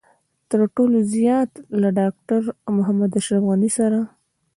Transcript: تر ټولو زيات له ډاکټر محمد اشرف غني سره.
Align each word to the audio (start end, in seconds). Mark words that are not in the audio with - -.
تر 0.49 0.59
ټولو 0.75 0.97
زيات 1.13 1.51
له 1.81 1.89
ډاکټر 1.99 2.41
محمد 2.75 3.11
اشرف 3.19 3.43
غني 3.49 3.69
سره. 3.77 3.99